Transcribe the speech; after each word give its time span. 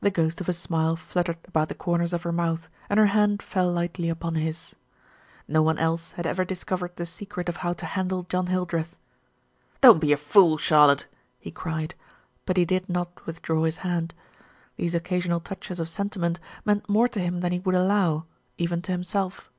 The 0.00 0.10
ghost 0.10 0.40
of 0.40 0.48
a 0.48 0.54
smile 0.54 0.96
fluttered 0.96 1.36
about 1.44 1.68
the 1.68 1.74
corners 1.74 2.14
of 2.14 2.22
her 2.22 2.32
mouth, 2.32 2.68
and 2.88 2.98
her 2.98 3.08
hand 3.08 3.42
fell 3.42 3.70
lightly 3.70 4.08
upon 4.08 4.36
his. 4.36 4.74
No 5.46 5.60
one 5.60 5.76
else 5.76 6.12
had 6.12 6.26
ever 6.26 6.42
discovered 6.42 6.96
the 6.96 7.04
secret 7.04 7.50
of 7.50 7.58
how 7.58 7.74
to 7.74 7.84
handle 7.84 8.22
John 8.22 8.46
Hildreth. 8.46 8.96
"Don't 9.82 10.00
be 10.00 10.10
a 10.10 10.16
fool, 10.16 10.56
Charlotte!" 10.56 11.04
he 11.38 11.50
cried; 11.50 11.94
but 12.46 12.56
he 12.56 12.64
did 12.64 12.88
not 12.88 13.26
withdraw 13.26 13.64
his 13.64 13.76
hand. 13.84 14.14
These 14.76 14.94
occasional 14.94 15.40
touches 15.40 15.78
of 15.78 15.90
sentiment 15.90 16.40
meant 16.64 16.88
more 16.88 17.08
to 17.08 17.20
him 17.20 17.40
than 17.40 17.52
he 17.52 17.58
would 17.58 17.74
allow, 17.74 18.24
even 18.56 18.80
to 18.80 18.92
himself. 18.92 19.50